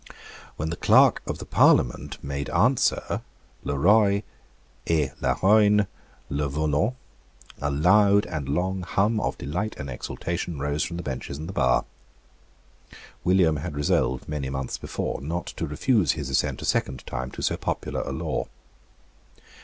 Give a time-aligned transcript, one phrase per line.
[0.55, 3.21] When the Clerk of the Parliament made answer,
[3.63, 4.23] "Le roy
[4.87, 5.85] et la royne
[6.27, 6.95] le veulent,"
[7.61, 11.53] a loud and long hum of delight and exultation rose from the benches and the
[11.53, 11.85] bar.
[13.23, 17.43] William had resolved many months before not to refuse his assent a second time to
[17.43, 18.47] so popular a law.